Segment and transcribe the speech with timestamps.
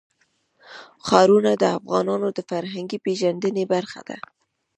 [1.05, 4.17] ښارونه د افغانانو د فرهنګي پیژندنې برخه ده.